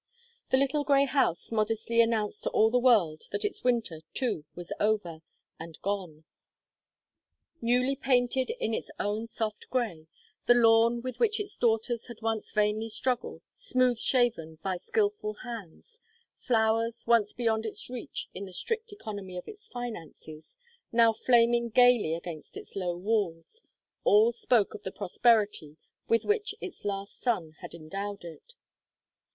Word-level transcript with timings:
The 0.49 0.57
little 0.57 0.83
grey 0.83 1.05
house 1.05 1.51
modestly 1.51 2.01
announced 2.01 2.41
to 2.41 2.49
all 2.49 2.71
the 2.71 2.79
world 2.79 3.25
that 3.31 3.45
its 3.45 3.63
winter, 3.63 4.01
too, 4.15 4.45
was 4.55 4.73
over 4.79 5.21
and 5.59 5.79
gone. 5.83 6.23
Newly 7.61 7.95
painted 7.95 8.49
in 8.59 8.73
its 8.73 8.89
own 8.99 9.27
soft 9.27 9.69
grey, 9.69 10.07
the 10.47 10.55
lawn 10.55 11.03
with 11.03 11.19
which 11.19 11.39
its 11.39 11.55
daughters 11.55 12.07
had 12.07 12.17
once 12.19 12.51
vainly 12.51 12.89
struggled, 12.89 13.43
smooth 13.53 13.99
shaven 13.99 14.57
by 14.63 14.77
skilful 14.77 15.35
hands, 15.43 15.99
flowers, 16.39 17.05
once 17.05 17.31
beyond 17.33 17.67
its 17.67 17.87
reach 17.87 18.27
in 18.33 18.45
the 18.45 18.53
strict 18.53 18.91
economy 18.91 19.37
of 19.37 19.47
its 19.47 19.67
finances, 19.67 20.57
now 20.91 21.13
flaming 21.13 21.69
gayly 21.69 22.15
against 22.15 22.57
its 22.57 22.75
low 22.75 22.97
walls, 22.97 23.65
all 24.03 24.31
spoke 24.31 24.73
of 24.73 24.81
the 24.81 24.91
prosperity 24.91 25.77
with 26.07 26.25
which 26.25 26.55
its 26.59 26.85
last 26.85 27.19
son 27.21 27.51
had 27.59 27.75
endowed 27.75 28.23
it. 28.23 28.55